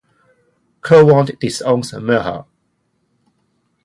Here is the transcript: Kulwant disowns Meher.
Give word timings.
Kulwant 0.81 1.29
disowns 1.39 1.89
Meher. 2.07 2.39